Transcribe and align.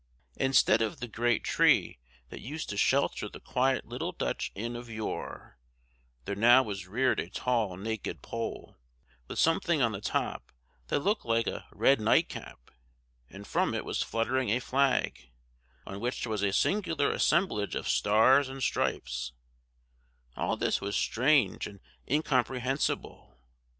Instead 0.37 0.81
of 0.81 0.99
the 0.99 1.07
great 1.07 1.43
tree 1.43 1.99
that 2.29 2.41
used 2.41 2.69
to 2.69 2.75
shelter 2.75 3.29
the 3.29 3.39
quiet 3.39 3.85
little 3.85 4.11
Dutch 4.11 4.51
inn 4.55 4.75
of 4.75 4.89
yore, 4.89 5.59
there 6.25 6.33
now 6.33 6.63
was 6.63 6.87
reared 6.87 7.19
a 7.19 7.29
tall 7.29 7.77
naked 7.77 8.23
pole, 8.23 8.79
with 9.27 9.37
something 9.37 9.79
on 9.79 9.91
the 9.91 10.01
top 10.01 10.51
that 10.87 11.01
looked 11.01 11.23
like 11.23 11.45
a 11.45 11.67
red 11.71 12.01
nightcap, 12.01 12.71
and 13.29 13.45
from 13.45 13.75
it 13.75 13.85
was 13.85 14.01
fluttering 14.01 14.49
a 14.49 14.59
flag, 14.59 15.29
on 15.85 15.99
which 15.99 16.25
was 16.25 16.41
a 16.41 16.51
singular 16.51 17.11
assemblage 17.11 17.75
of 17.75 17.87
stars 17.87 18.49
and 18.49 18.63
stripes 18.63 19.33
all 20.35 20.57
this 20.57 20.81
was 20.81 20.95
strange 20.95 21.67
and 21.67 21.79
incomprehensible. 22.09 23.37